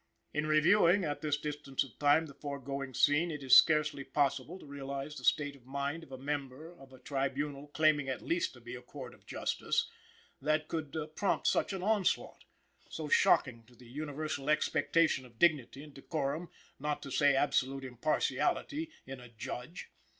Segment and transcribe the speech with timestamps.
[0.33, 4.65] In reviewing, at this distance of time, the foregoing scene, it is scarcely possible to
[4.65, 8.61] realize the state of mind of a member of a tribunal claiming at least to
[8.61, 9.87] be a court of justice,
[10.41, 12.45] that could prompt such an onslaught
[12.89, 16.49] so shocking to the universal expectation of dignity and decorum,
[16.79, 19.91] not to say absolute impartiality, in a judge.